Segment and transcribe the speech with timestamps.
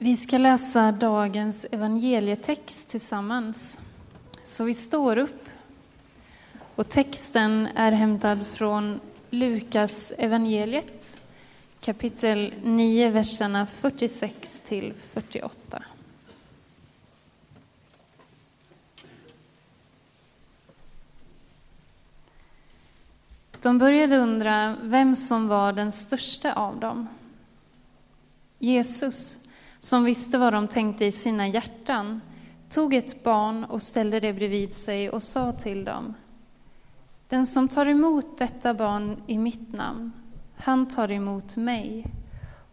[0.00, 3.80] Vi ska läsa dagens evangelietext tillsammans.
[4.44, 5.48] Så vi står upp.
[6.74, 9.00] Och texten är hämtad från
[9.30, 11.20] Lukas evangeliet,
[11.80, 15.82] kapitel 9, verserna 46 till 48.
[23.60, 27.08] De började undra vem som var den största av dem.
[28.58, 29.47] Jesus,
[29.80, 32.20] som visste vad de tänkte i sina hjärtan,
[32.68, 36.14] tog ett barn och ställde det bredvid sig och sa till dem.
[37.28, 40.12] Den som tar emot detta barn i mitt namn,
[40.56, 42.06] han tar emot mig.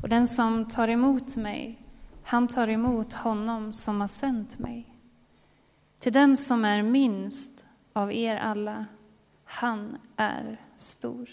[0.02, 1.80] Och den som tar emot mig,
[2.24, 4.86] han tar emot honom som har sänt mig.
[6.00, 8.86] Till den som är minst av er alla,
[9.46, 11.30] han är stor.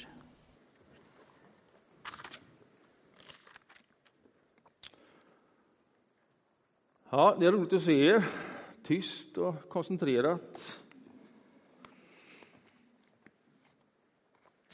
[7.14, 8.24] Ja, det är roligt att se er.
[8.86, 10.78] Tyst och koncentrerat.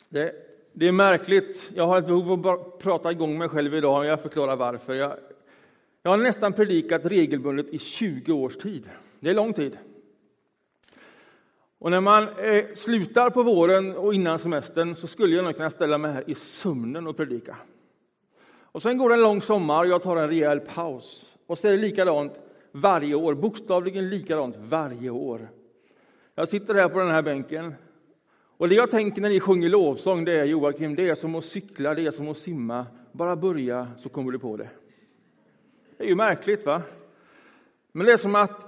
[0.08, 0.32] Det,
[0.72, 1.70] det, är märkligt.
[1.74, 4.94] Jag har ett behov av att prata igång mig själv idag och jag förklarar varför.
[4.94, 5.16] Jag,
[6.02, 8.88] jag har nästan predikat regelbundet i 20 års tid.
[9.20, 9.78] Det är lång tid.
[11.78, 15.70] Och när man eh, slutar på våren och innan semestern så skulle jag nog kunna
[15.70, 17.56] ställa mig här i sömnen och predika.
[18.50, 21.37] Och sen går det en lång sommar och jag tar en rejäl paus.
[21.48, 22.32] Och så är det likadant
[22.72, 25.48] varje år, bokstavligen likadant varje år.
[26.34, 27.74] Jag sitter här på den här bänken
[28.58, 31.44] och det jag tänker när ni sjunger lovsång, det är Joakim, det är som att
[31.44, 32.86] cykla, det är som att simma.
[33.12, 34.68] Bara börja så kommer du på det.
[35.96, 36.82] Det är ju märkligt va?
[37.92, 38.66] Men det är som att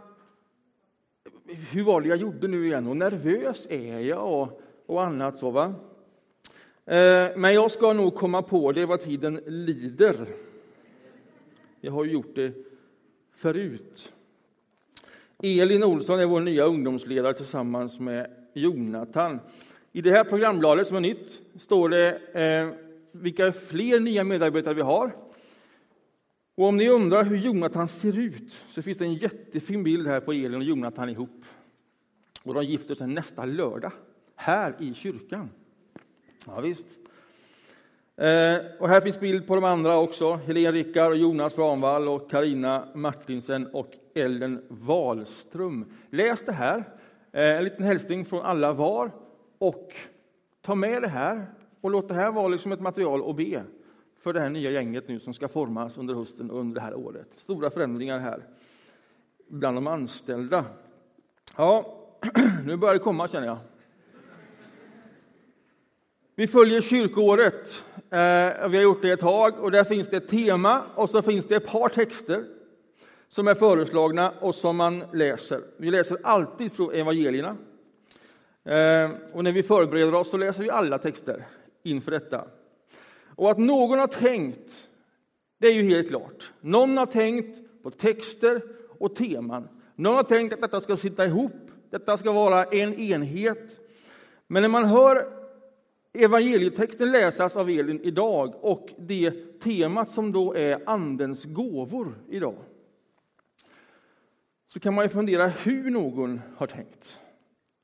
[1.47, 5.51] hur var det jag gjorde nu igen och nervös är jag och, och annat så
[5.51, 5.75] va.
[6.87, 10.27] Eh, men jag ska nog komma på det vad tiden lider.
[11.81, 12.70] Jag har ju gjort det
[13.41, 14.13] förut.
[15.43, 19.41] Elin Olsson är vår nya ungdomsledare tillsammans med Jonathan.
[19.93, 22.75] I det här programbladet som är nytt står det eh,
[23.13, 25.13] vilka fler nya medarbetare vi har.
[26.55, 30.21] Och om ni undrar hur Jonathan ser ut så finns det en jättefin bild här
[30.21, 31.45] på Elin och Jonathan ihop.
[32.43, 33.93] Och de gifter sig nästa lördag,
[34.37, 35.51] här i kyrkan.
[36.47, 37.00] Ja, visst.
[38.21, 40.35] Eh, och här finns bild på de andra också.
[40.35, 45.93] Helene Rickard, Jonas Granvall, och Karina Martinsen och Ellen Wahlström.
[46.11, 46.85] Läs det här.
[47.33, 49.11] Eh, en liten hälsning från alla var.
[49.59, 49.95] Och
[50.63, 51.47] ta med det här
[51.81, 53.63] och låt det här vara liksom ett material att be
[54.23, 56.95] för det här nya gänget nu som ska formas under hösten och under det här
[56.95, 57.29] året.
[57.37, 58.43] Stora förändringar här
[59.49, 60.65] bland de anställda.
[61.57, 61.97] Ja,
[62.65, 63.59] nu börjar det komma känner jag.
[66.35, 67.83] Vi följer kyrkoåret.
[68.13, 71.23] Eh, vi har gjort det ett tag och där finns det ett tema och så
[71.23, 72.45] finns det ett par texter
[73.29, 75.61] som är föreslagna och som man läser.
[75.77, 77.57] Vi läser alltid från evangelierna.
[78.65, 81.47] Eh, och när vi förbereder oss så läser vi alla texter
[81.83, 82.45] inför detta.
[83.37, 84.89] Och att någon har tänkt,
[85.59, 86.53] det är ju helt klart.
[86.61, 88.63] Någon har tänkt på texter
[88.99, 89.69] och teman.
[89.95, 93.77] Någon har tänkt att detta ska sitta ihop, detta ska vara en enhet.
[94.47, 95.40] Men när man hör
[96.13, 102.57] evangelietexten läsas av Elin idag och det temat som då är Andens gåvor idag
[104.73, 107.21] så kan man ju fundera hur någon har tänkt.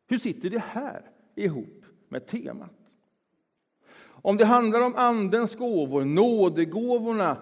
[0.09, 1.03] Hur sitter det här
[1.35, 2.73] ihop med temat?
[4.05, 7.37] Om det handlar om Andens gåvor, nådegåvorna,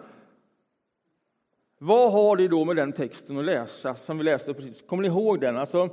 [1.78, 4.82] vad har det då med den texten att läsa som vi läste precis?
[4.82, 5.56] Kommer ni ihåg den?
[5.56, 5.88] Alltså,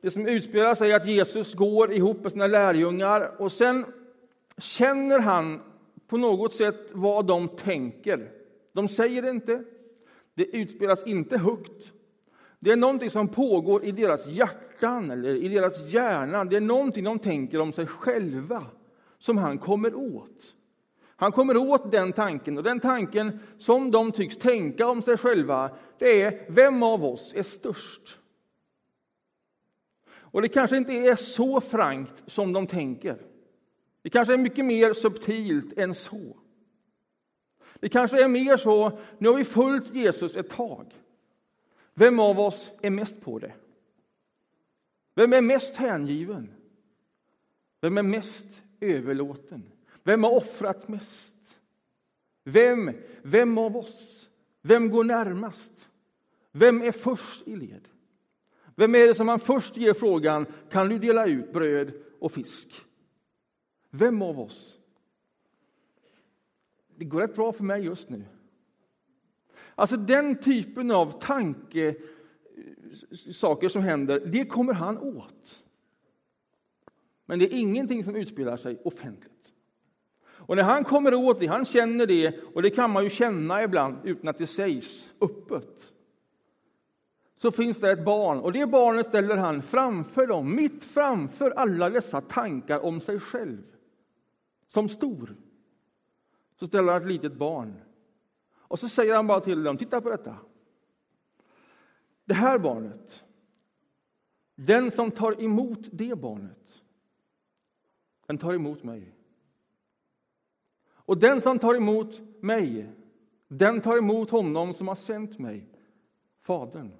[0.00, 3.84] det som utspelar sig är att Jesus går ihop med sina lärjungar och sen
[4.58, 5.60] känner han
[6.06, 8.30] på något sätt vad de tänker.
[8.72, 9.64] De säger det inte,
[10.34, 11.92] det utspelas inte högt.
[12.60, 16.44] Det är någonting som pågår i deras hjärtan eller i deras hjärna.
[16.44, 18.66] Det är någonting de tänker om sig själva
[19.18, 20.54] som han kommer åt.
[21.16, 25.70] Han kommer åt den tanken, och den tanken som de tycks tänka om sig själva,
[25.98, 28.18] det är vem av oss är störst?
[30.30, 33.27] Och det kanske inte är så frankt som de tänker.
[34.08, 36.36] Det kanske är mycket mer subtilt än så.
[37.74, 40.94] Det kanske är mer så, nu har vi följt Jesus ett tag.
[41.94, 43.52] Vem av oss är mest på det?
[45.14, 46.50] Vem är mest hängiven?
[47.80, 49.62] Vem är mest överlåten?
[50.02, 51.58] Vem har offrat mest?
[52.44, 54.28] Vem, vem av oss?
[54.62, 55.88] Vem går närmast?
[56.52, 57.88] Vem är först i led?
[58.74, 62.84] Vem är det som man först ger frågan, kan du dela ut bröd och fisk?
[63.90, 64.76] Vem av oss?
[66.96, 68.24] Det går rätt bra för mig just nu.
[69.74, 71.94] Alltså den typen av tanke, eh,
[73.32, 75.62] saker som händer, det kommer han åt.
[77.26, 79.32] Men det är ingenting som utspelar sig offentligt.
[80.24, 83.62] Och när han kommer åt det, han känner det, och det kan man ju känna
[83.62, 85.92] ibland utan att det sägs öppet.
[87.36, 91.90] Så finns det ett barn, och det barnet ställer han framför dem, mitt framför alla
[91.90, 93.62] dessa tankar om sig själv.
[94.68, 95.36] Som stor.
[96.56, 97.80] Så ställer han ett litet barn.
[98.50, 100.36] Och så säger han bara till dem, titta på detta.
[102.24, 103.24] Det här barnet,
[104.54, 106.82] den som tar emot det barnet,
[108.26, 109.14] den tar emot mig.
[111.08, 112.92] Och den som tar emot mig,
[113.48, 115.66] den tar emot honom som har sänt mig,
[116.40, 116.92] Fadern.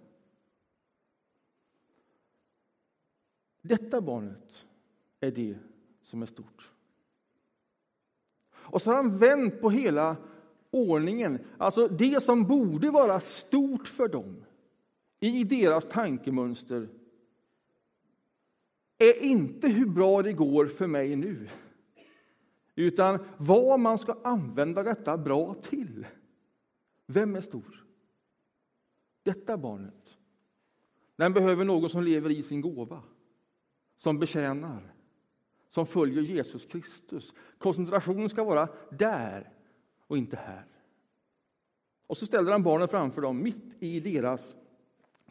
[3.63, 4.67] Detta barnet
[5.21, 5.59] är det
[6.03, 6.73] som är stort.
[8.71, 10.17] Och så har han vänt på hela
[10.71, 11.39] ordningen.
[11.59, 14.45] Alltså det som borde vara stort för dem
[15.21, 16.89] i deras tankemönster
[18.99, 21.49] är inte hur bra det går för mig nu
[22.75, 26.07] utan vad man ska använda detta bra till.
[27.07, 27.85] Vem är stor?
[29.23, 30.17] Detta barnet.
[31.17, 33.03] Den behöver någon som lever i sin gåva,
[33.97, 34.95] som betjänar,
[35.71, 37.33] som följer Jesus Kristus.
[37.59, 39.53] Koncentrationen ska vara där
[40.07, 40.67] och inte här.
[42.07, 44.57] Och så ställer han barnen framför dem, mitt i deras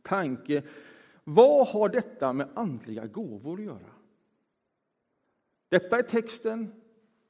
[0.02, 0.64] tanke.
[1.24, 3.92] Vad har detta med andliga gåvor att göra?
[5.70, 6.74] Detta är texten,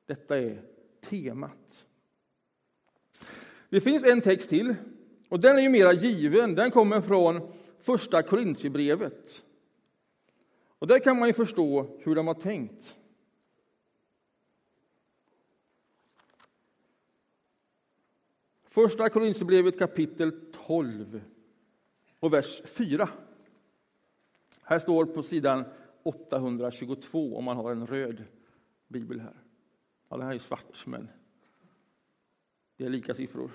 [0.05, 0.61] detta är
[1.01, 1.85] temat.
[3.69, 4.75] Det finns en text till,
[5.29, 6.55] och den är ju mera given.
[6.55, 9.43] Den kommer från Första Korintierbrevet.
[10.79, 12.97] Och där kan man ju förstå hur de har tänkt.
[18.63, 21.21] Första Korinthierbrevet kapitel 12
[22.19, 23.09] och vers 4.
[24.61, 25.65] Här står på sidan
[26.03, 28.23] 822 om man har en röd
[28.87, 29.43] bibel här.
[30.09, 31.09] Ja, det här är svart, men
[32.77, 33.51] det är lika siffror.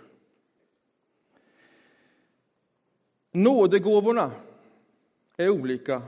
[3.31, 4.33] Nådegåvorna
[5.37, 6.03] är olika,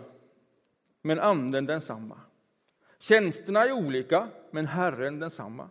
[1.06, 2.20] men anden densamma.
[2.98, 5.68] Tjänsterna är olika, men Herren densamma.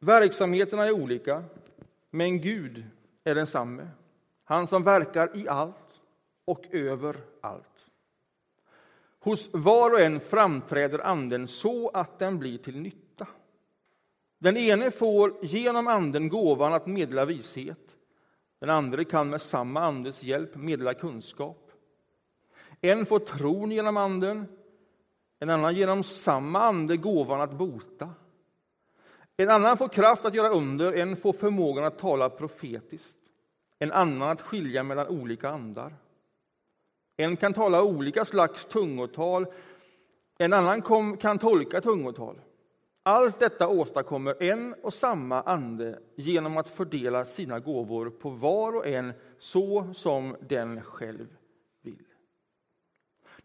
[0.00, 1.44] Verksamheterna är olika,
[2.10, 2.84] men Gud
[3.24, 3.88] är densamme.
[4.44, 6.02] Han som verkar i allt
[6.44, 7.90] och över allt.
[9.18, 13.26] Hos var och en framträder Anden så att den blir till nytta.
[14.38, 17.96] Den ene får genom Anden gåvan att meddela vishet.
[18.58, 21.65] Den andra kan med samma Andes hjälp meddela kunskap.
[22.80, 24.46] En får tron genom Anden,
[25.38, 28.10] en annan genom samma Ande gåvan att bota.
[29.36, 33.20] En annan får kraft att göra under, en får förmågan att tala profetiskt,
[33.78, 35.94] en annan att skilja mellan olika andar.
[37.16, 39.46] En kan tala olika slags tungotal,
[40.38, 42.40] en annan kom, kan tolka tungotal.
[43.02, 48.86] Allt detta åstadkommer en och samma ande genom att fördela sina gåvor på var och
[48.86, 51.35] en så som den själv.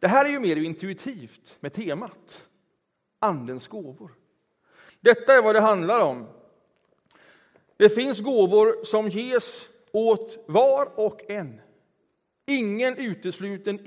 [0.02, 2.48] Det här är ju mer intuitivt med temat
[3.20, 4.12] Andens gåvor.
[5.00, 6.28] Detta är vad det handlar om.
[7.78, 11.62] Det finns gåvor som ges åt var och en.
[12.46, 13.80] Ingen utesluten,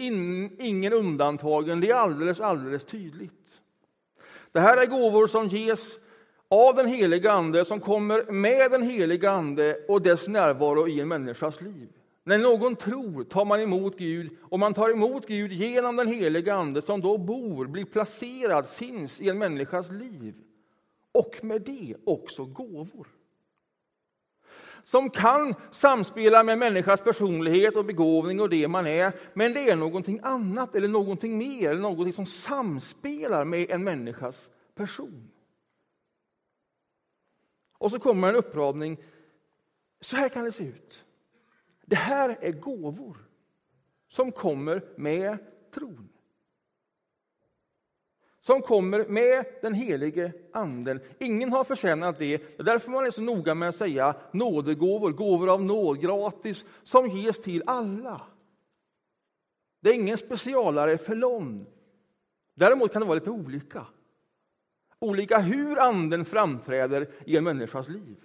[0.59, 1.81] ingen undantagen.
[1.81, 3.61] Det är alldeles, alldeles tydligt.
[4.53, 5.99] Det här är gåvor som ges
[6.49, 11.09] av den heliga Ande, som kommer med den heliga Ande och dess närvaro i en
[11.09, 11.89] människas liv.
[12.25, 16.55] När någon tror tar man emot Gud, och man tar emot Gud genom den heliga
[16.55, 20.35] Ande som då bor, blir placerad, finns i en människas liv.
[21.13, 23.07] Och med det också gåvor
[24.85, 29.77] som kan samspela med människans personlighet och begåvning och det man är, men det är
[29.77, 35.31] någonting annat eller någonting mer, eller någonting som samspelar med en människas person.
[37.79, 38.99] Och så kommer en uppradning.
[40.01, 41.05] Så här kan det se ut.
[41.87, 43.17] Det här är gåvor
[44.09, 45.39] som kommer med
[45.75, 46.09] tron
[48.47, 51.01] som kommer med den helige Anden.
[51.19, 52.37] Ingen har förtjänat det.
[52.37, 56.65] det är därför man är så noga med att säga nådegåvor, gåvor av nåd, gratis,
[56.83, 58.21] som ges till alla.
[59.81, 61.67] Det är ingen specialare för någon.
[62.55, 63.87] Däremot kan det vara lite olika.
[64.99, 68.25] Olika hur Anden framträder i en människas liv.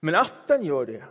[0.00, 1.04] Men att den gör det,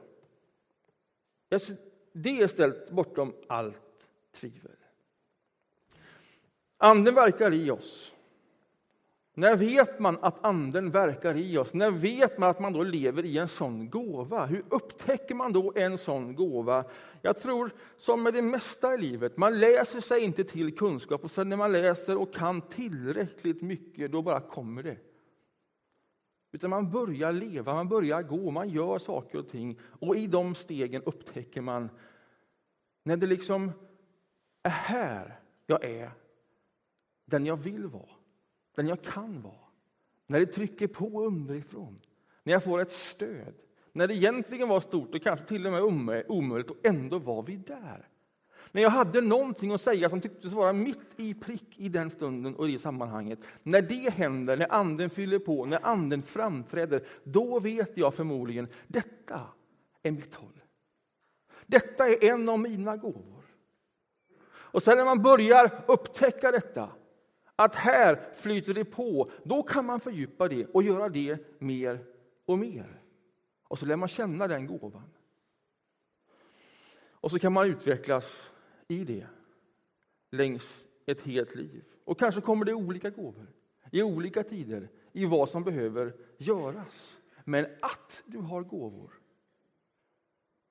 [2.13, 4.71] det är ställt bortom allt tvivel.
[6.77, 8.13] Anden verkar i oss.
[9.33, 11.73] När vet man att anden verkar i oss?
[11.73, 14.45] När vet man att man då lever i en sån gåva?
[14.45, 16.83] Hur upptäcker man då en sån gåva?
[17.21, 21.31] Jag tror, som med det mesta i livet, man läser sig inte till kunskap och
[21.31, 24.97] sen när man läser och kan tillräckligt mycket, då bara kommer det.
[26.57, 29.79] Utan man börjar leva, man börjar gå, man gör saker och ting.
[29.81, 31.89] Och i de stegen upptäcker man,
[33.03, 33.71] när det liksom
[34.63, 36.11] är här jag är,
[37.25, 38.17] den jag vill vara
[38.77, 39.53] den jag kan vara.
[40.27, 42.01] När det trycker på underifrån,
[42.43, 43.53] när jag får ett stöd.
[43.91, 47.55] När det egentligen var stort och kanske till och med omöjligt och ändå var vi
[47.55, 48.07] där.
[48.71, 52.55] När jag hade någonting att säga som tycktes vara mitt i prick i den stunden
[52.55, 53.39] och i sammanhanget.
[53.63, 59.41] När det händer, när anden fyller på, när anden framträder, då vet jag förmodligen, detta
[60.03, 60.61] är mitt håll.
[61.65, 63.43] Detta är en av mina gåvor.
[64.49, 66.89] Och sen när man börjar upptäcka detta,
[67.55, 71.99] att här flyter det på, då kan man fördjupa det och göra det mer
[72.45, 73.01] och mer.
[73.63, 75.09] Och så lär man känna den gåvan.
[77.11, 78.51] Och så kan man utvecklas
[78.87, 79.27] i det
[80.31, 81.83] längs ett helt liv.
[82.03, 83.47] Och kanske kommer det olika gåvor
[83.91, 87.19] i olika tider i vad som behöver göras.
[87.43, 89.13] Men att du har gåvor,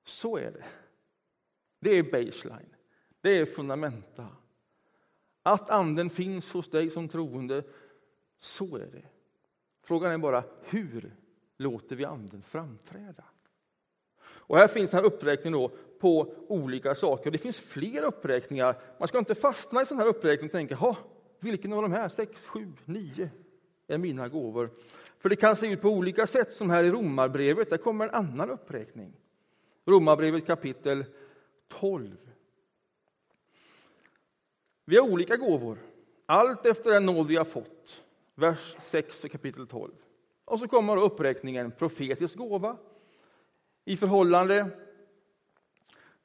[0.05, 0.65] så är det.
[1.79, 2.75] Det är baseline,
[3.21, 4.27] det är fundamenta.
[5.43, 7.63] Att anden finns hos dig som troende,
[8.39, 9.05] så är det.
[9.81, 11.15] Frågan är bara hur
[11.57, 13.23] låter vi anden framträda?
[14.47, 17.31] Och här finns en uppräkning då på olika saker.
[17.31, 18.75] Det finns fler uppräkningar.
[18.99, 20.95] Man ska inte fastna i sån här uppräkning och tänka,
[21.39, 23.29] vilken av de här, sex, sju, nio,
[23.87, 24.69] är mina gåvor?
[25.19, 27.69] För det kan se ut på olika sätt, som här i Romarbrevet.
[27.69, 29.13] Där kommer en annan uppräkning.
[29.85, 31.05] Romarbrevet kapitel
[31.67, 32.17] 12.
[34.85, 35.77] Vi har olika gåvor,
[36.25, 38.03] allt efter den nåd vi har fått.
[38.35, 39.91] Vers 6 och kapitel 12.
[40.45, 42.77] Och så kommer uppräkningen profetisk gåva
[43.87, 44.69] i förhållande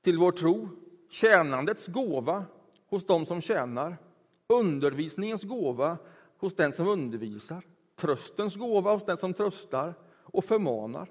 [0.00, 0.68] till vår tro,
[1.08, 2.44] tjänandets gåva
[2.86, 3.96] hos dem som tjänar,
[4.46, 5.98] undervisningens gåva
[6.38, 7.64] hos den som undervisar,
[7.96, 11.10] tröstens gåva hos den som tröstar och förmanar,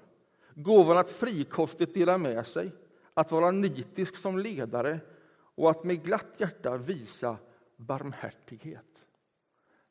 [0.54, 2.72] gåvan att frikostigt dela med sig,
[3.14, 5.00] att vara nitisk som ledare
[5.54, 7.36] och att med glatt hjärta visa
[7.76, 9.04] barmhärtighet.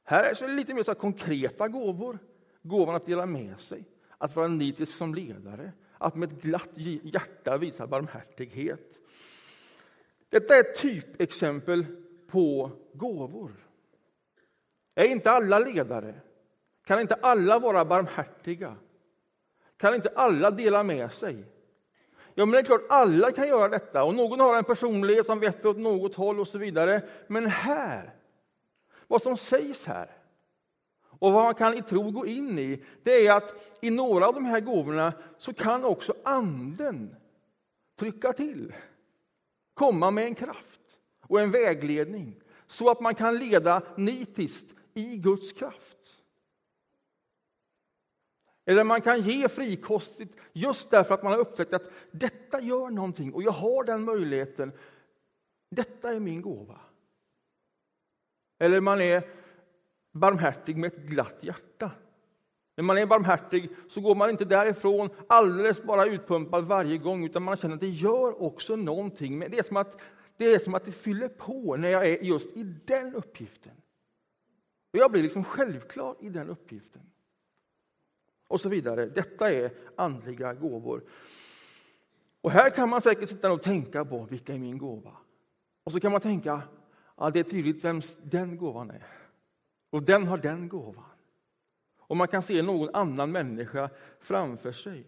[0.04, 2.20] Här är det lite mer så konkreta gåvor.
[2.62, 3.86] Gåvan att dela med sig,
[4.18, 6.70] att vara nitisk som ledare, att med ett glatt
[7.04, 9.00] hjärta visa barmhärtighet.
[10.30, 11.86] Detta är ett typexempel
[12.28, 13.52] på gåvor.
[14.96, 16.14] Är inte alla ledare?
[16.86, 18.76] Kan inte alla vara barmhärtiga?
[19.78, 21.46] Kan inte alla dela med sig?
[22.36, 25.40] Ja, men det är klart, alla kan göra detta och någon har en personlighet som
[25.40, 27.02] vetter åt något håll och så vidare.
[27.28, 28.14] Men här,
[29.08, 30.21] vad som sägs här
[31.22, 34.34] och vad man kan i tro gå in i, det är att i några av
[34.34, 37.16] de här gåvorna så kan också anden
[38.00, 38.74] trycka till,
[39.74, 40.82] komma med en kraft
[41.28, 46.24] och en vägledning så att man kan leda nitiskt i Guds kraft.
[48.66, 53.34] Eller man kan ge frikostigt just därför att man har upptäckt att detta gör någonting
[53.34, 54.72] och jag har den möjligheten.
[55.70, 56.80] Detta är min gåva.
[58.60, 59.41] Eller man är
[60.12, 61.92] barmhärtig med ett glatt hjärta.
[62.76, 67.44] När man är barmhärtig så går man inte därifrån alldeles bara utpumpad varje gång utan
[67.44, 69.40] man känner att det gör också någonting.
[69.40, 70.02] Men det, är som att,
[70.38, 73.74] det är som att det fyller på när jag är just i den uppgiften.
[74.94, 77.02] Och jag blir liksom självklar i den uppgiften
[78.52, 79.06] och så vidare.
[79.06, 81.04] Detta är andliga gåvor.
[82.42, 85.18] Och här kan man säkert sitta och tänka på vilka är min gåva?
[85.84, 86.62] Och så kan man tänka,
[87.18, 89.21] ja, det är tydligt vem den gåvan är.
[89.92, 91.06] Och den har den gåvan.
[91.98, 95.06] Och man kan se någon annan människa framför sig.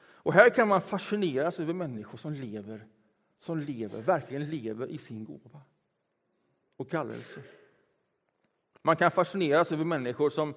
[0.00, 2.86] Och här kan man fascineras över människor som lever,
[3.38, 5.60] som lever, verkligen lever i sin gåva
[6.76, 7.42] och kallelse.
[8.82, 10.54] Man kan fascineras över människor som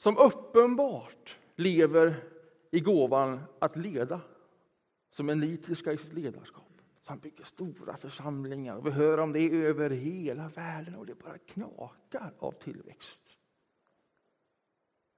[0.00, 2.14] som uppenbart lever
[2.70, 4.20] i gåvan att leda,
[5.10, 6.69] som är nitiska i sitt ledarskap.
[7.10, 8.76] Som bygger stora församlingar.
[8.76, 13.38] Och vi hör om det över hela världen och det bara knakar av tillväxt.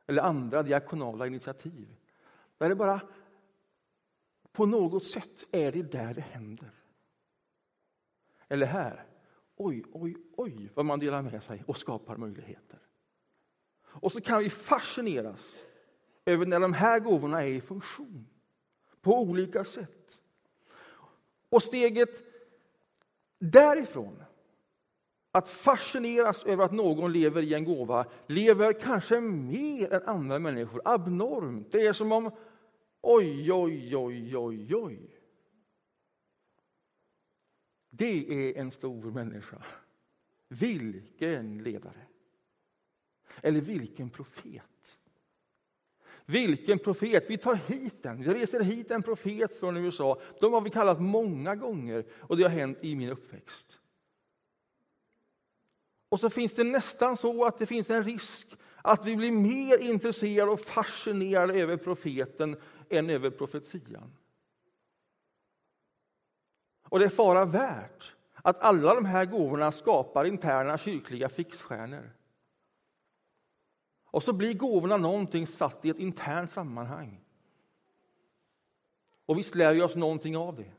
[0.06, 1.96] Eller andra diakonala initiativ.
[2.58, 3.00] Där det bara
[4.52, 6.70] på något sätt är det där det händer.
[8.48, 9.06] Eller här,
[9.56, 12.78] oj, oj, oj vad man delar med sig och skapar möjligheter.
[13.82, 15.62] Och så kan vi fascineras
[16.24, 18.26] över när de här gåvorna är i funktion
[19.00, 20.21] på olika sätt.
[21.52, 22.22] Och steget
[23.38, 24.22] därifrån
[25.32, 30.82] att fascineras över att någon lever i en gåva, lever kanske mer än andra människor,
[30.84, 31.72] abnormt.
[31.72, 32.30] Det är som om,
[33.00, 35.20] oj, oj, oj, oj, oj.
[37.90, 39.62] Det är en stor människa.
[40.48, 42.06] Vilken ledare!
[43.42, 44.71] Eller vilken profet!
[46.32, 47.30] Vilken profet!
[47.30, 48.22] Vi tar hit den.
[48.22, 50.20] Vi reser hit en profet från USA.
[50.40, 53.80] De har vi kallat många gånger och det har hänt i min uppväxt.
[56.08, 58.48] Och så finns det nästan så att det finns en risk
[58.82, 62.56] att vi blir mer intresserade och fascinerade över profeten
[62.90, 64.16] än över profetian.
[66.88, 72.10] Och det är fara värt att alla de här gåvorna skapar interna kyrkliga fixstjärnor.
[74.12, 77.20] Och så blir gåvorna någonting satt i ett internt sammanhang.
[79.26, 80.72] Och visst lär vi oss någonting av det.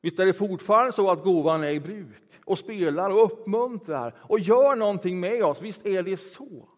[0.00, 4.40] Visst är det fortfarande så att gåvan är i bruk och spelar och uppmuntrar och
[4.40, 5.62] gör någonting med oss.
[5.62, 6.68] Visst är det så.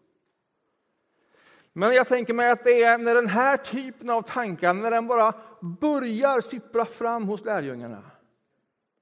[1.73, 5.07] Men jag tänker mig att det är när den här typen av tankar, när den
[5.07, 8.03] bara börjar sippra fram hos lärjungarna.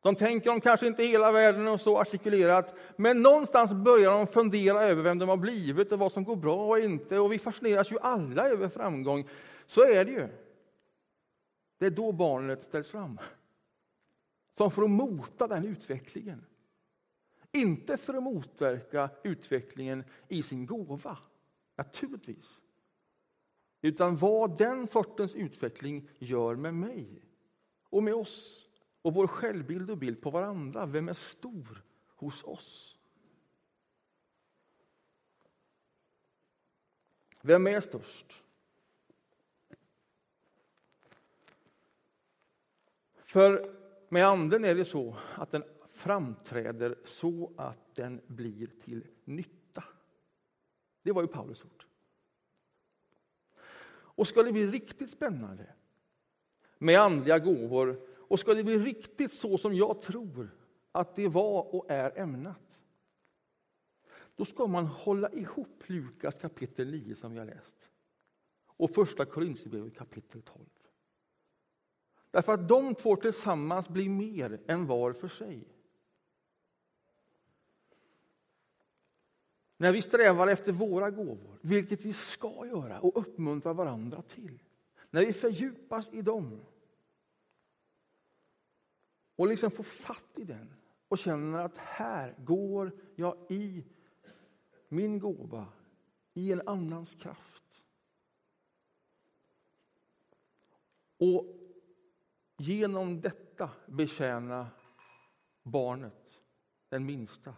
[0.04, 4.82] De tänker om kanske inte hela världen och så artikulerat, men någonstans börjar de fundera
[4.82, 7.20] över vem de har blivit och vad som går bra och inte.
[7.20, 9.30] Och vi fascineras ju alla över framgång.
[9.68, 10.28] Så är det ju.
[11.78, 13.20] Det är då barnet ställs fram.
[14.58, 16.46] Som för att mota den utvecklingen.
[17.52, 21.18] Inte för att motverka utvecklingen i sin gåva,
[21.76, 22.62] naturligtvis.
[23.82, 27.24] Utan vad den sortens utveckling gör med mig
[27.90, 28.70] och med oss
[29.04, 30.86] och vår självbild och bild på varandra.
[30.86, 31.84] Vem är stor
[32.16, 33.00] hos oss?
[37.42, 38.44] Vem är störst?
[43.16, 43.76] För
[44.10, 49.84] med Anden är det så att den framträder så att den blir till nytta.
[51.02, 51.86] Det var ju Paulus ord.
[54.16, 55.74] Och ska det bli riktigt spännande
[56.78, 60.50] med andliga gåvor och ska det bli riktigt så som jag tror
[60.92, 62.80] att det var och är ämnat
[64.36, 67.90] då ska man hålla ihop Lukas kapitel 9 som vi har läst
[68.66, 70.66] och första Korinthierbrevet kapitel 12.
[72.32, 75.68] Därför att de två tillsammans blir mer än var för sig.
[79.78, 84.64] När vi strävar efter våra gåvor, vilket vi ska göra och uppmuntra varandra till.
[85.10, 86.62] När vi fördjupas i dem
[89.36, 90.74] och liksom får fatt i den
[91.08, 93.86] och känner att här går jag i
[94.88, 95.68] min gåva,
[96.34, 97.84] i en annans kraft.
[101.18, 101.46] Och
[102.58, 104.68] genom detta betjäna
[105.64, 106.42] barnet,
[106.90, 107.56] den minsta.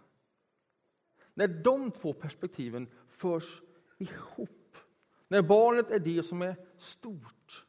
[1.34, 3.62] När de två perspektiven förs
[3.98, 4.78] ihop,
[5.28, 7.66] när barnet är det som är stort,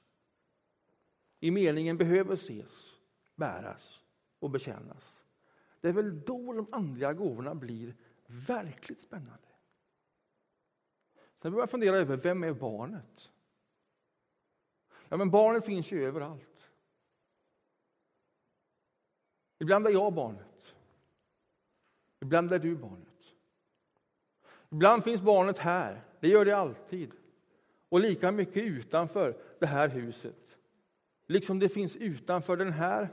[1.40, 2.95] i meningen behöver ses,
[3.36, 4.04] bäras
[4.38, 5.22] och betjänas.
[5.80, 7.94] Det är väl då de andliga gåvorna blir
[8.26, 9.48] verkligt spännande.
[11.42, 13.32] Sen börjar jag fundera över, vem är barnet?
[15.08, 16.70] Ja, men barnet finns ju överallt.
[19.58, 20.74] Ibland är jag barnet.
[22.20, 23.34] Ibland är du barnet.
[24.70, 27.12] Ibland finns barnet här, det gör det alltid.
[27.88, 30.58] Och lika mycket utanför det här huset.
[31.26, 33.08] Liksom det finns utanför den här,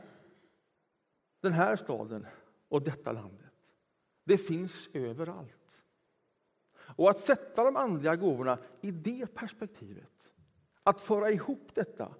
[1.43, 2.27] den här staden
[2.67, 3.53] och detta landet.
[4.23, 5.83] Det finns överallt.
[6.75, 10.33] Och att sätta de andliga gåvorna i det perspektivet,
[10.83, 12.15] att föra ihop detta,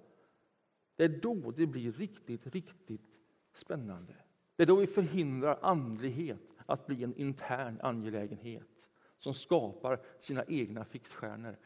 [0.96, 3.18] det är då det blir riktigt, riktigt
[3.52, 4.14] spännande.
[4.56, 10.84] Det är då vi förhindrar andlighet att bli en intern angelägenhet som skapar sina egna
[10.84, 11.56] fixstjärnor.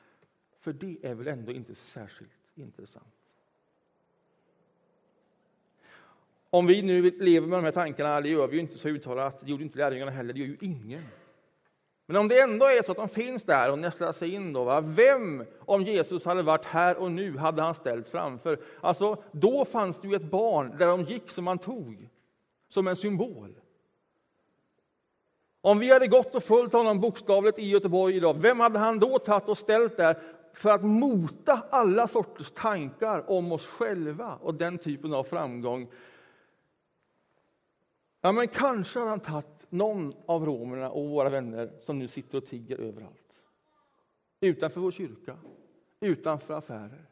[0.58, 3.17] För det är väl ändå inte särskilt intressant.
[6.50, 9.40] Om vi nu lever med de här tankarna, det gör vi ju inte så uttalat,
[9.40, 11.02] det gjorde inte lärjungarna heller, det gör ju ingen.
[12.06, 14.64] Men om det ändå är så att de finns där och nästlar sig in, då,
[14.64, 14.80] va?
[14.80, 18.58] vem, om Jesus hade varit här och nu, hade han ställt framför?
[18.80, 22.08] Alltså, då fanns det ju ett barn där de gick som man tog,
[22.68, 23.54] som en symbol.
[25.60, 29.18] Om vi hade gått och följt honom bokstavligt i Göteborg idag, vem hade han då
[29.18, 30.18] tagit och ställt där
[30.54, 35.88] för att mota alla sorters tankar om oss själva och den typen av framgång?
[38.20, 42.38] Ja, men kanske hade han tagit någon av romerna och våra vänner som nu sitter
[42.38, 43.42] och tigger överallt.
[44.40, 45.38] Utanför vår kyrka,
[46.00, 47.06] utanför affärer.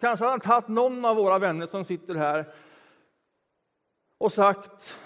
[0.00, 2.54] Kanske hade han tagit någon av våra vänner som sitter här
[4.18, 4.98] och sagt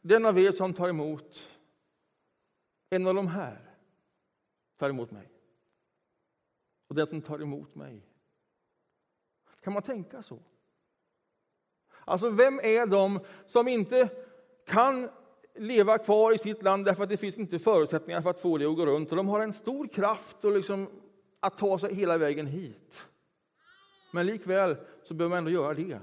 [0.00, 1.48] den av er som tar emot
[2.90, 3.70] en av de här
[4.76, 5.30] tar emot mig.
[6.88, 8.06] Och den som tar emot mig.
[9.60, 10.38] Kan man tänka så?
[12.10, 14.08] Alltså, vem är de som inte
[14.66, 15.08] kan
[15.54, 18.66] leva kvar i sitt land därför att det finns inte förutsättningar för att få det
[18.66, 19.10] att gå runt.
[19.10, 20.88] Och de har en stor kraft och liksom
[21.40, 23.08] att ta sig hela vägen hit.
[24.12, 26.00] Men likväl så behöver man ändå göra det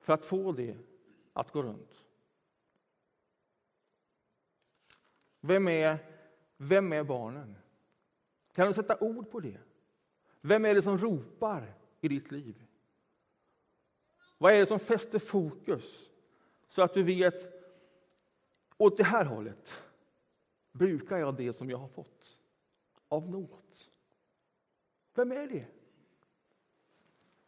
[0.00, 0.76] för att få det
[1.32, 2.04] att gå runt.
[5.40, 5.98] Vem är,
[6.56, 7.56] vem är barnen?
[8.54, 9.58] Kan du sätta ord på det?
[10.40, 12.63] Vem är det som ropar i ditt liv?
[14.44, 16.10] Vad är det som fäster fokus
[16.68, 17.48] så att du vet
[18.76, 19.82] åt det här hållet
[20.72, 22.38] brukar jag det som jag har fått
[23.08, 23.90] av något?
[25.14, 25.66] Vem är det?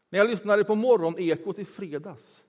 [0.09, 2.45] När jag lyssnade på morgonekot i fredags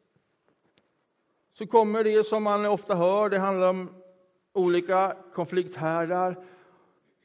[1.53, 3.89] så kommer det som man ofta hör, det handlar om
[4.53, 6.45] olika konflikthärdar.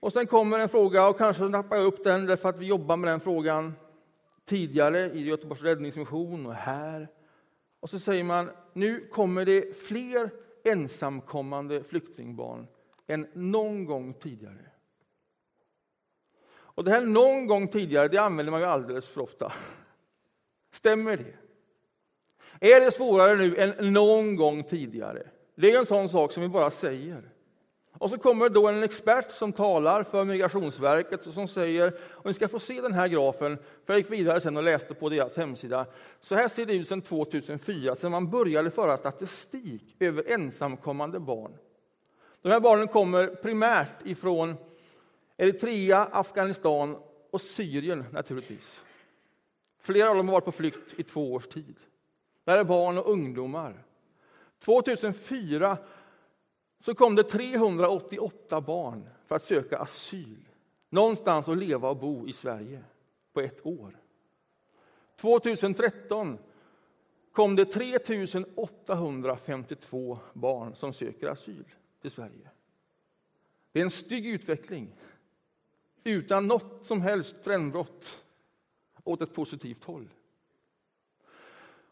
[0.00, 2.96] Och sen kommer en fråga, och kanske nappar jag upp den därför att vi jobbar
[2.96, 3.74] med den frågan
[4.52, 7.08] tidigare i Göteborgs räddningsmission och här.
[7.80, 10.30] Och så säger man, nu kommer det fler
[10.64, 12.66] ensamkommande flyktingbarn
[13.06, 14.70] än någon gång tidigare.
[16.52, 19.52] Och det här någon gång tidigare, det använder man ju alldeles för ofta.
[20.70, 21.34] Stämmer det?
[22.74, 25.26] Är det svårare nu än någon gång tidigare?
[25.54, 27.31] Det är en sån sak som vi bara säger.
[28.02, 32.34] Och så kommer då en expert som talar för Migrationsverket och som säger, och ni
[32.34, 35.36] ska få se den här grafen, för jag gick vidare sen och läste på deras
[35.36, 35.86] hemsida.
[36.20, 41.52] Så här ser det ut sedan 2004, sedan man började föra statistik över ensamkommande barn.
[42.42, 44.54] De här barnen kommer primärt ifrån
[45.36, 46.96] Eritrea, Afghanistan
[47.30, 48.82] och Syrien naturligtvis.
[49.80, 51.76] Flera av dem har varit på flykt i två års tid.
[52.44, 53.84] Det här är barn och ungdomar.
[54.64, 55.78] 2004
[56.82, 60.48] så kom det 388 barn för att söka asyl.
[60.88, 62.82] Någonstans att leva och bo i Sverige
[63.32, 63.98] på ett år.
[65.16, 66.38] 2013
[67.32, 67.98] kom det 3
[68.54, 71.64] 852 barn som söker asyl
[72.02, 72.50] i Sverige.
[73.72, 74.94] Det är en stygg utveckling
[76.04, 78.24] utan något som helst trendbrott
[79.04, 80.08] åt ett positivt håll.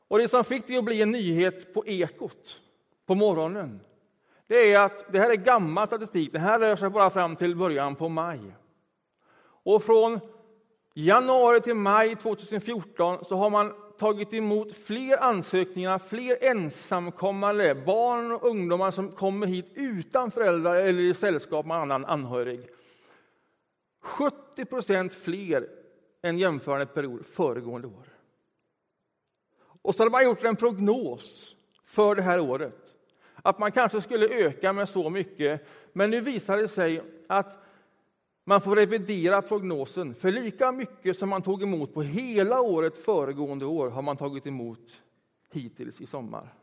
[0.08, 2.60] Och Det som fick det att bli en nyhet på Ekot
[3.06, 3.80] på morgonen
[4.50, 6.32] det är att det här är gammal statistik.
[6.32, 8.40] Det här rör sig bara fram till början på maj.
[9.42, 10.20] Och från
[10.94, 18.44] januari till maj 2014 så har man tagit emot fler ansökningar, fler ensamkommande barn och
[18.44, 22.68] ungdomar som kommer hit utan föräldrar eller i sällskap med annan anhörig.
[24.02, 25.68] 70 procent fler
[26.22, 28.08] än jämförande period föregående år.
[29.82, 31.54] Och så har man gjort en prognos
[31.86, 32.89] för det här året
[33.42, 35.66] att man kanske skulle öka med så mycket.
[35.92, 37.58] Men nu visar det sig att
[38.44, 40.14] man får revidera prognosen.
[40.14, 44.46] För lika mycket som man tog emot på hela året föregående år har man tagit
[44.46, 45.02] emot
[45.50, 46.54] hittills i sommar.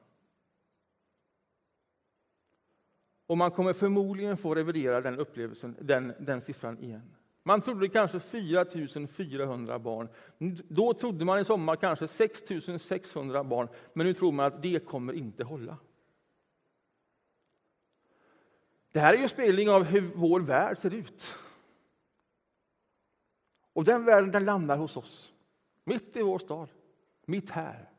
[3.28, 7.16] Och man kommer förmodligen få revidera den upplevelsen, den, den siffran igen.
[7.44, 8.66] Man trodde kanske 4
[9.08, 10.10] 400 barn.
[10.68, 12.44] Då trodde man i sommar kanske 6
[12.80, 15.78] 600 barn, men nu tror man att det kommer inte hålla.
[18.98, 21.36] Det här är ju spegling av hur vår värld ser ut.
[23.74, 25.34] Och den världen den landar hos oss,
[25.84, 26.70] mitt i vår stad,
[27.26, 27.90] mitt här.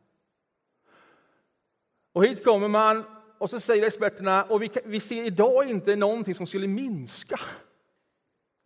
[2.12, 3.04] Och hit kommer man
[3.38, 7.40] och så säger experterna, och vi, vi ser idag inte någonting som skulle minska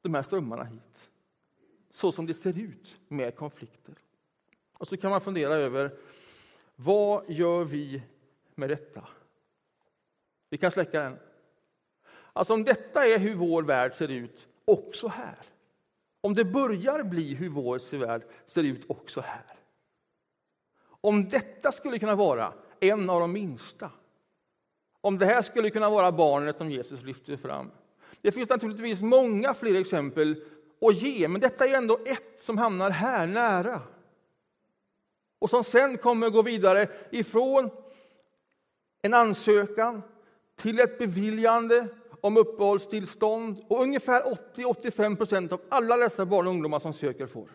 [0.03, 1.11] de här strömmarna hit.
[1.90, 3.95] Så som det ser ut med konflikter.
[4.73, 5.99] Och så kan man fundera över,
[6.77, 8.03] vad gör vi
[8.55, 9.09] med detta?
[10.49, 11.18] Vi kan släcka den.
[12.33, 15.38] Alltså om detta är hur vår värld ser ut också här.
[16.21, 19.45] Om det börjar bli hur vår värld ser ut också här.
[20.85, 23.90] Om detta skulle kunna vara en av de minsta.
[25.01, 27.71] Om det här skulle kunna vara barnet som Jesus lyfter fram.
[28.21, 30.45] Det finns naturligtvis många fler exempel
[30.81, 33.81] att ge, men detta är ändå ett som hamnar här nära.
[35.38, 37.71] Och som sen kommer att gå vidare ifrån
[39.03, 40.03] en ansökan
[40.57, 41.88] till ett beviljande
[42.22, 44.22] om uppehållstillstånd och ungefär
[44.54, 47.50] 80-85 procent av alla dessa barn och ungdomar som söker får.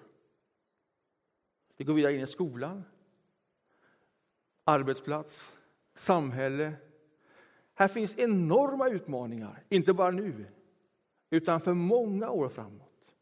[1.78, 2.84] Det går vidare in i skolan,
[4.64, 5.54] arbetsplats,
[5.96, 6.74] samhälle.
[7.74, 10.46] Här finns enorma utmaningar, inte bara nu,
[11.30, 13.14] utan för många år framåt.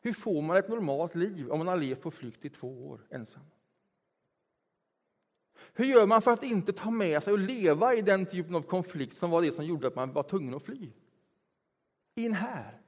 [0.00, 3.00] Hur får man ett normalt liv om man har levt på flykt i två år
[3.10, 3.42] ensam?
[5.78, 8.62] Hur gör man för att inte ta med sig och leva i den typen av
[8.62, 10.90] konflikt som var det som gjorde att man var tvungen att fly?
[12.14, 12.80] In här.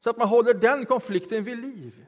[0.00, 2.06] Så att man håller den konflikten vid liv.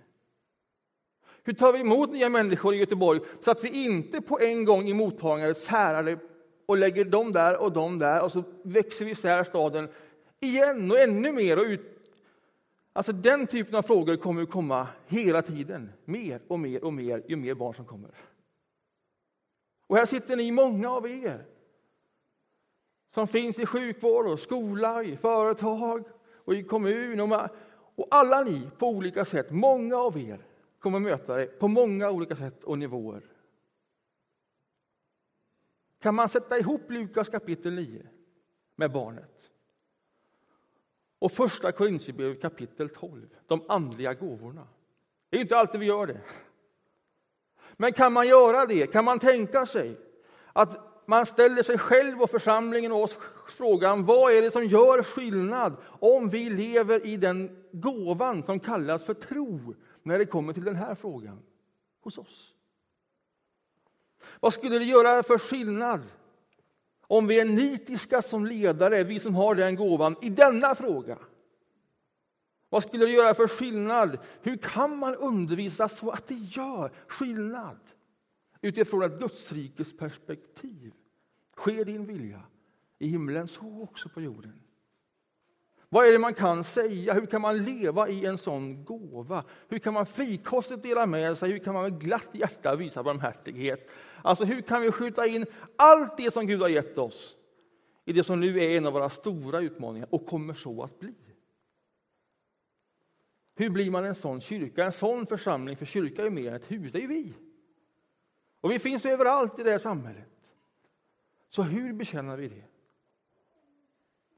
[1.44, 4.88] Hur tar vi emot nya människor i Göteborg så att vi inte på en gång
[4.88, 6.18] i mottagandet särar
[6.66, 9.88] och lägger dem där och dem där och så växer vi isär staden
[10.40, 11.58] igen och ännu mer.
[11.58, 11.80] Och ut.
[12.92, 15.92] Alltså den typen av frågor kommer att komma hela tiden.
[16.04, 18.10] Mer och mer och mer ju mer barn som kommer.
[19.90, 21.46] Och här sitter ni, många av er,
[23.14, 27.20] som finns i sjukvård, och skola, i företag och i kommun.
[27.20, 27.48] Och,
[27.94, 30.46] och alla ni på olika sätt, många av er,
[30.78, 33.22] kommer möta det på många olika sätt och nivåer.
[35.98, 38.06] Kan man sätta ihop Lukas kapitel 9
[38.76, 39.50] med barnet?
[41.18, 44.68] Och första Korintierbrevet kapitel 12, de andliga gåvorna.
[45.30, 46.20] Det är inte alltid vi gör det.
[47.80, 48.86] Men kan man göra det?
[48.86, 49.96] Kan man tänka sig
[50.52, 55.02] att man ställer sig själv och församlingen och oss frågan vad är det som gör
[55.02, 60.64] skillnad om vi lever i den gåvan som kallas för tro när det kommer till
[60.64, 61.42] den här frågan
[62.00, 62.54] hos oss?
[64.40, 66.00] Vad skulle det göra för skillnad
[67.06, 71.18] om vi är nitiska som ledare, vi som har den gåvan, i denna fråga?
[72.70, 74.18] Vad skulle det göra för skillnad?
[74.42, 77.78] Hur kan man undervisa så att det gör skillnad?
[78.60, 80.92] Utifrån ett Gudsrikes perspektiv.
[81.56, 82.42] Sker din vilja
[82.98, 84.60] i himlen så också på jorden.
[85.88, 87.14] Vad är det man kan säga?
[87.14, 89.44] Hur kan man leva i en sån gåva?
[89.68, 91.52] Hur kan man frikostigt dela med sig?
[91.52, 93.88] Hur kan man med glatt hjärta visa barmhärtighet?
[94.22, 97.36] Alltså, hur kan vi skjuta in allt det som Gud har gett oss
[98.04, 101.14] i det som nu är en av våra stora utmaningar och kommer så att bli?
[103.60, 105.76] Hur blir man en sån kyrka, en sån församling?
[105.76, 107.34] För kyrka är mer än ett hus, det är ju vi.
[108.60, 110.28] Och vi finns överallt i det här samhället.
[111.50, 112.64] Så hur bekänner vi det?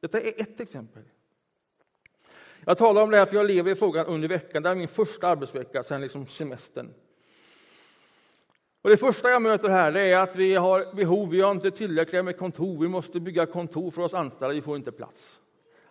[0.01, 1.03] Detta är ett exempel.
[2.65, 4.63] Jag talar om det här för jag lever i frågan under veckan.
[4.63, 6.95] Det är min första arbetsvecka sedan liksom semestern.
[8.83, 12.25] Och det första jag möter här är att vi har behov, vi har inte tillräckligt
[12.25, 15.41] med kontor, vi måste bygga kontor för oss anställda, vi får inte plats.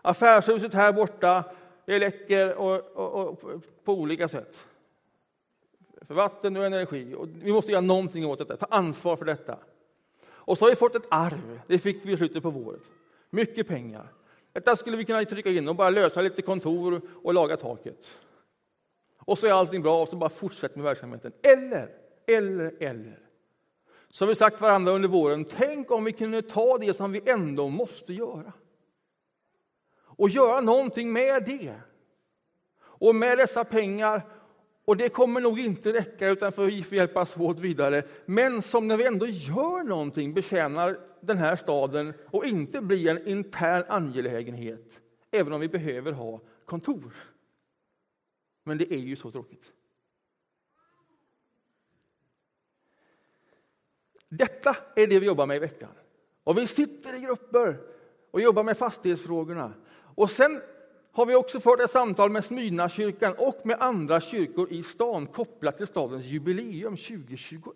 [0.02, 1.44] Affärshuset här borta,
[1.92, 4.66] det läcker och, och, och, på olika sätt.
[6.02, 7.16] För vatten och energi.
[7.18, 9.58] Och vi måste göra någonting åt detta, ta ansvar för detta.
[10.24, 12.80] Och så har vi fått ett arv, det fick vi i slutet på våren.
[13.30, 14.08] Mycket pengar.
[14.54, 18.18] Detta skulle vi kunna trycka in och bara lösa lite kontor och laga taket.
[19.18, 21.32] Och så är allting bra och så bara fortsätter med verksamheten.
[21.42, 21.90] Eller,
[22.28, 23.20] eller, eller.
[24.10, 27.22] Så har vi sagt varandra under våren, tänk om vi kunde ta det som vi
[27.26, 28.54] ändå måste göra.
[30.18, 31.74] Och göra någonting med det.
[32.82, 34.22] Och med dessa pengar,
[34.86, 38.04] och det kommer nog inte räcka utan för vi får hjälpas åt vidare.
[38.26, 43.28] Men som när vi ändå gör någonting betjänar den här staden och inte blir en
[43.28, 47.14] intern angelägenhet, även om vi behöver ha kontor.
[48.64, 49.72] Men det är ju så tråkigt.
[54.30, 55.90] Detta är det vi jobbar med i veckan.
[56.44, 57.80] Och vi sitter i grupper
[58.32, 59.74] och jobbar med fastighetsfrågorna.
[60.22, 60.62] Och sen
[61.12, 65.78] har vi också fört ett samtal med Smyrnakyrkan och med andra kyrkor i stan kopplat
[65.78, 67.74] till stadens jubileum 2021.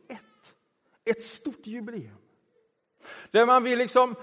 [1.05, 2.17] Ett stort jubileum.
[3.31, 4.15] Där man vill liksom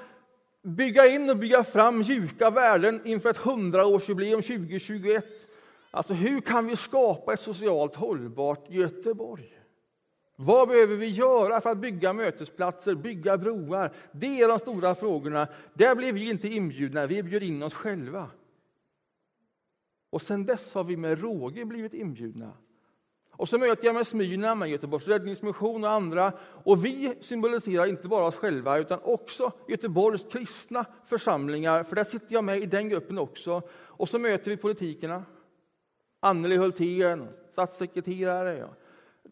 [0.62, 5.24] bygga in och bygga fram mjuka värden inför ett hundraårsjubileum 2021.
[5.90, 9.61] Alltså hur kan vi skapa ett socialt hållbart Göteborg?
[10.36, 13.92] Vad behöver vi göra för att bygga mötesplatser, bygga broar?
[14.12, 15.48] Det är de stora frågorna.
[15.74, 18.30] Där blev vi inte inbjudna, vi bjöd in oss själva.
[20.10, 22.52] Och sen dess har vi med råge blivit inbjudna.
[23.36, 26.32] Och så möter jag med Smyrna, med Göteborgs räddningsmission och andra.
[26.40, 32.34] Och vi symboliserar inte bara oss själva, utan också Göteborgs kristna församlingar, för där sitter
[32.34, 33.62] jag med i den gruppen också.
[33.72, 35.24] Och så möter vi politikerna.
[36.20, 38.68] Anneli Hultén, statssekreterare,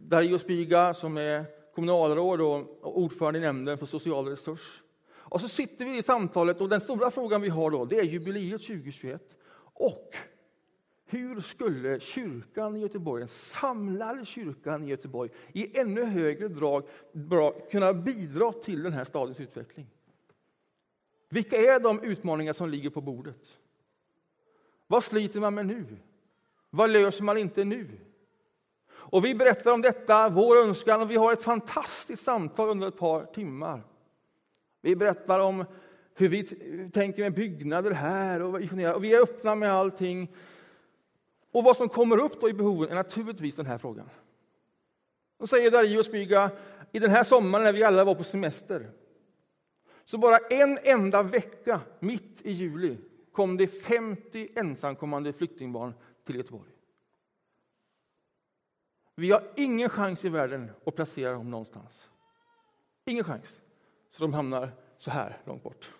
[0.09, 4.83] Dario Spiga som är kommunalråd och ordförande i nämnden för social resurs.
[5.13, 8.05] Och så sitter vi i samtalet och den stora frågan vi har då, det är
[8.05, 9.23] jubileet 2021.
[9.75, 10.17] Och
[11.05, 17.53] hur skulle kyrkan i Göteborg, den samlade kyrkan i Göteborg, i ännu högre drag bra,
[17.71, 19.87] kunna bidra till den här stadens utveckling?
[21.29, 23.59] Vilka är de utmaningar som ligger på bordet?
[24.87, 25.87] Vad sliter man med nu?
[26.71, 27.89] Vad löser man inte nu?
[29.11, 32.99] Och vi berättar om detta, vår önskan, och vi har ett fantastiskt samtal under ett
[32.99, 33.83] par timmar.
[34.83, 35.64] Vi berättar om
[36.14, 36.44] hur vi
[36.90, 40.35] tänker med byggnader här och vi är öppna med allting.
[41.53, 44.11] Och vad som kommer upp då i behoven är naturligtvis den här frågan.
[45.38, 46.51] Då säger Darius Byga,
[46.92, 48.90] i den här sommaren när vi alla var på semester,
[50.05, 52.96] så bara en enda vecka, mitt i juli,
[53.33, 55.94] kom det 50 ensamkommande flyktingbarn
[56.27, 56.70] till Göteborg.
[59.21, 62.09] Vi har ingen chans i världen att placera dem någonstans.
[63.05, 63.61] Ingen chans.
[64.11, 65.93] Så de hamnar så här långt bort.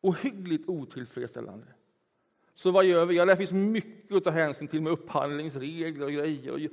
[0.00, 1.66] Ohyggligt otillfredsställande.
[2.54, 3.16] Så vad gör vi?
[3.16, 6.70] Ja, det finns mycket att ta hänsyn till med upphandlingsregler och grejer.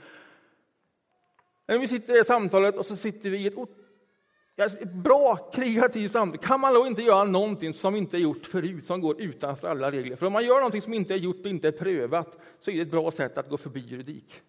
[1.67, 6.11] När vi sitter i det samtalet och så sitter vi i ett, ett bra kreativt
[6.11, 9.67] samtal, kan man då inte göra någonting som inte är gjort förut, som går utanför
[9.67, 10.15] alla regler?
[10.15, 12.75] För om man gör någonting som inte är gjort och inte är prövat, så är
[12.75, 14.41] det ett bra sätt att gå förbi juridik.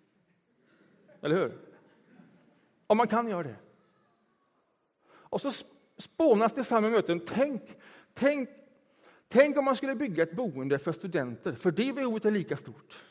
[1.22, 1.58] Eller hur?
[2.86, 3.56] Om man kan göra det.
[5.10, 5.50] Och så
[5.98, 7.20] spånas det fram i möten.
[7.26, 7.62] Tänk,
[8.14, 8.48] tänk,
[9.28, 13.04] tänk om man skulle bygga ett boende för studenter, för det behovet är lika stort.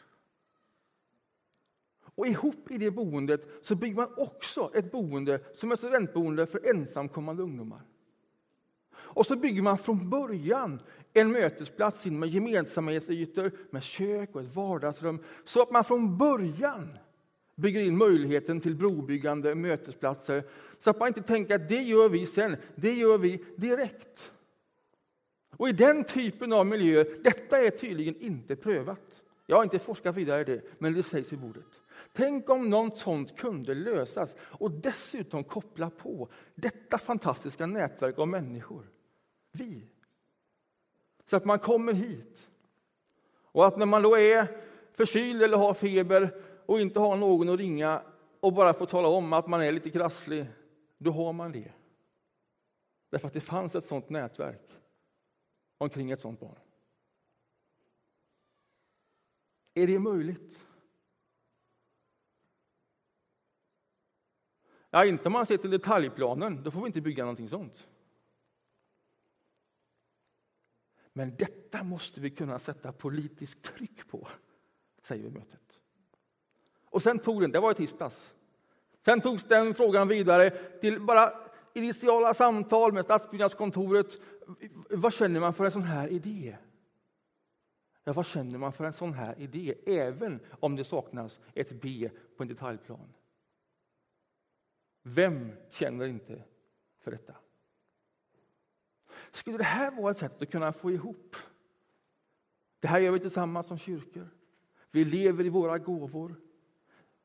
[2.16, 6.70] Och ihop i det boendet så bygger man också ett boende som är studentboende för
[6.70, 7.82] ensamkommande ungdomar.
[8.96, 10.82] Och så bygger man från början
[11.14, 16.98] en mötesplats med gemensamhetsytor, med kök och ett vardagsrum, så att man från början
[17.58, 20.44] bygger in möjligheten till brobyggande mötesplatser
[20.80, 24.32] så att man inte tänker att det gör vi sen, det gör vi direkt.
[25.58, 29.22] Och i den typen av miljö, detta är tydligen inte prövat.
[29.46, 31.66] Jag har inte forskat vidare i det, men det sägs vid bordet.
[32.14, 38.90] Tänk om något sånt kunde lösas och dessutom koppla på detta fantastiska nätverk av människor.
[39.52, 39.88] Vi.
[41.30, 42.48] Så att man kommer hit.
[43.42, 44.48] Och att när man då är
[44.94, 48.04] förkyld eller har feber och inte ha någon att ringa
[48.40, 50.46] och bara få tala om att man är lite krasslig,
[50.98, 51.72] då har man det.
[53.10, 54.72] Därför att det fanns ett sådant nätverk
[55.78, 56.60] omkring ett sådant barn.
[59.74, 60.66] Är det möjligt?
[64.90, 67.88] Ja, inte om man ser till detaljplanen, då får vi inte bygga någonting sånt.
[71.14, 74.28] Men detta måste vi kunna sätta politiskt tryck på,
[75.02, 75.67] säger vi mötet.
[76.98, 78.36] Och sen tog den, det var i tisdags.
[79.06, 81.30] Sen togs den frågan vidare till bara
[81.74, 84.22] initiala samtal med stadsbyggnadskontoret.
[84.90, 86.58] Vad känner man för en sån här idé?
[88.04, 92.10] Ja, vad känner man för en sån här idé, även om det saknas ett B
[92.38, 93.14] på en detaljplan?
[95.04, 96.44] Vem känner inte
[97.00, 97.36] för detta?
[99.32, 101.36] Skulle det här vara ett sätt att kunna få ihop?
[102.80, 104.30] Det här gör vi tillsammans som kyrkor.
[104.92, 106.36] Vi lever i våra gåvor.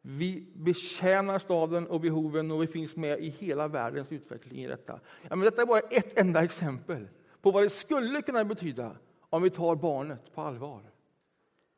[0.03, 5.01] Vi betjänar staden och behoven och vi finns med i hela världens utveckling i detta.
[5.23, 7.09] Ja, men detta är bara ett enda exempel
[7.41, 10.83] på vad det skulle kunna betyda om vi tar barnet på allvar.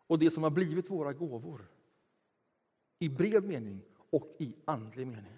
[0.07, 1.67] Och det som har blivit våra gåvor.
[2.99, 5.37] I bred mening och i andlig mening.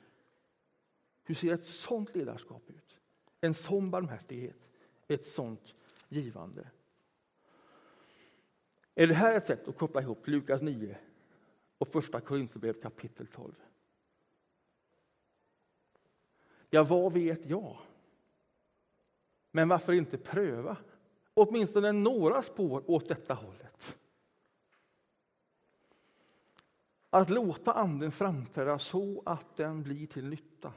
[1.24, 2.96] Hur ser ett sånt ledarskap ut?
[3.40, 4.68] En sån barmhärtighet,
[5.08, 5.74] ett sånt
[6.08, 6.70] givande.
[8.94, 10.96] Är det här ett sätt att koppla ihop Lukas 9
[11.78, 13.54] och första Korinthierbrevet kapitel 12.
[16.70, 17.78] Ja, vad vet jag?
[19.50, 20.76] Men varför inte pröva
[21.34, 23.98] åtminstone några spår åt detta hållet?
[27.10, 30.72] Att låta Anden framträda så att den blir till nytta.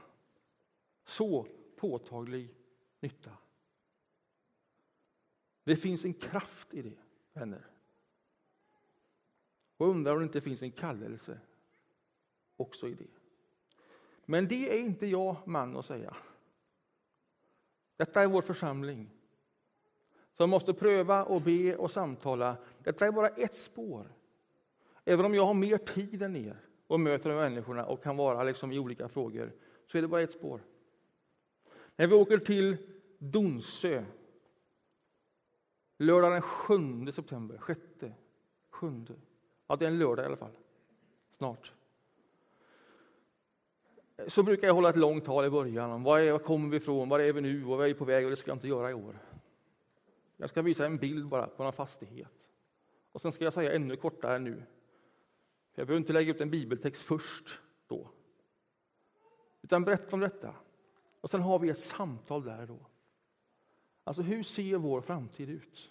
[1.04, 2.54] Så påtaglig
[3.00, 3.30] nytta.
[5.64, 6.98] Det finns en kraft i det,
[7.32, 7.66] vänner.
[9.80, 11.38] Och undrar om det inte finns en kallelse
[12.56, 13.06] också i det.
[14.24, 16.16] Men det är inte jag man att säga.
[17.96, 19.10] Detta är vår församling
[20.36, 22.56] som måste pröva och be och samtala.
[22.82, 24.12] Detta är bara ett spår.
[25.04, 28.42] Även om jag har mer tid än er och möter de människorna och kan vara
[28.42, 29.52] liksom i olika frågor,
[29.86, 30.60] så är det bara ett spår.
[31.96, 32.76] När vi åker till
[33.18, 34.04] Donsö
[35.98, 37.80] lördag den 7 september, 6,
[38.70, 39.06] 7
[39.70, 40.50] Ja, det är en lördag i alla fall.
[41.30, 41.72] Snart.
[44.26, 46.76] Så brukar jag hålla ett långt tal i början om var, är, var kommer vi
[46.76, 48.56] ifrån, var är vi nu och var är vi på väg och det ska jag
[48.56, 49.18] inte göra i år.
[50.36, 52.48] Jag ska visa en bild bara på någon fastighet.
[53.12, 54.62] Och sen ska jag säga ännu kortare nu.
[55.74, 58.10] jag behöver inte lägga ut en bibeltext först då.
[59.62, 60.54] Utan berätta om detta.
[61.20, 62.78] Och sen har vi ett samtal där då.
[64.04, 65.90] Alltså hur ser vår framtid ut?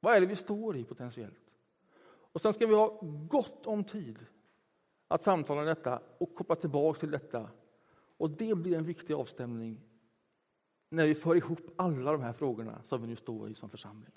[0.00, 1.41] Vad är det vi står i potentiellt?
[2.32, 4.18] Och sen ska vi ha gott om tid
[5.08, 7.50] att samtala om detta och koppla tillbaka till detta.
[8.16, 9.80] Och det blir en viktig avstämning
[10.88, 14.12] när vi för ihop alla de här frågorna som vi nu står i som församling.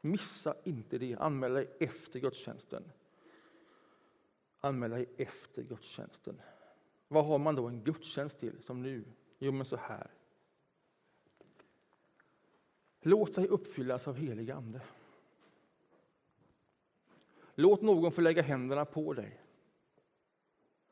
[0.00, 1.16] Missa inte det.
[1.16, 2.92] Anmäl dig efter gudstjänsten.
[4.60, 6.40] Anmäl dig efter gudstjänsten.
[7.08, 9.04] Vad har man då en gudstjänst till, som nu?
[9.38, 10.10] Jo, men så här.
[13.00, 14.80] Låt dig uppfyllas av helig Ande.
[17.54, 19.40] Låt någon få lägga händerna på dig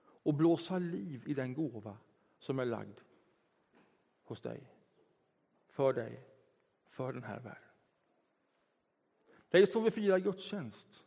[0.00, 1.98] och blåsa liv i den gåva
[2.38, 2.98] som är lagd
[4.22, 4.74] hos dig,
[5.68, 6.24] för dig,
[6.88, 7.62] för den här världen.
[9.48, 11.04] Det är så vi firar gudstjänst.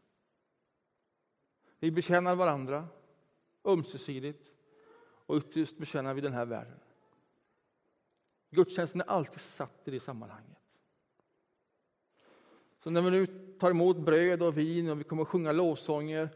[1.80, 2.88] Vi betjänar varandra
[3.64, 4.52] ömsesidigt
[5.26, 6.80] och ytterst betjänar vi den här världen.
[8.50, 10.61] Gudstjänsten är alltid satt i det sammanhanget.
[12.84, 13.26] Så när vi nu
[13.60, 16.30] tar emot bröd och vin och vi kommer att sjunga lovsånger,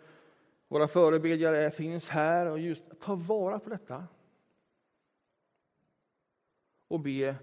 [0.68, 4.08] våra förebedjare finns här och just ta vara på detta.
[6.88, 7.36] Och be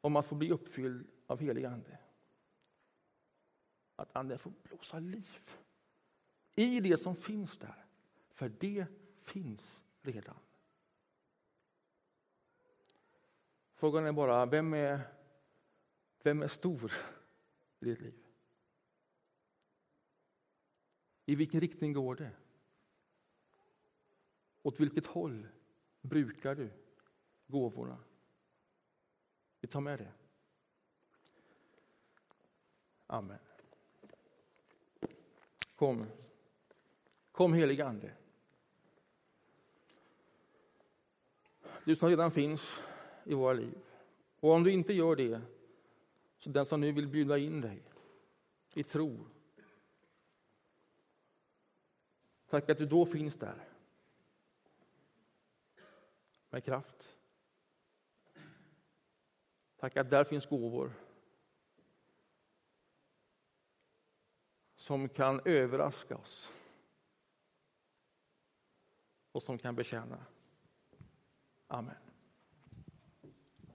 [0.00, 1.98] om att få bli uppfylld av helig Ande.
[3.96, 5.40] Att Anden får blåsa liv
[6.54, 7.84] i det som finns där.
[8.30, 8.86] För det
[9.22, 10.36] finns redan.
[13.74, 15.00] Frågan är bara, vem är,
[16.22, 16.92] vem är stor
[17.80, 18.25] i ditt liv?
[21.26, 22.30] I vilken riktning går det?
[24.62, 25.48] Åt vilket håll
[26.00, 26.70] brukar du
[27.46, 27.98] gåvorna?
[29.60, 30.12] Vi tar med det.
[33.06, 33.38] Amen.
[35.74, 36.06] Kom.
[37.32, 38.12] Kom helige Ande.
[41.84, 42.80] Du som redan finns
[43.24, 43.78] i våra liv.
[44.40, 45.40] Och om du inte gör det,
[46.38, 47.82] så den som nu vill bjuda in dig
[48.74, 49.26] i tro.
[52.46, 53.68] Tack att du då finns där.
[56.50, 57.16] Med kraft.
[59.76, 60.92] Tack att där finns gåvor.
[64.76, 66.52] Som kan överraska oss.
[69.32, 70.24] Och som kan betjäna.
[71.66, 72.05] Amen.